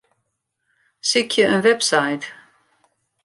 [1.09, 2.23] Sykje in website.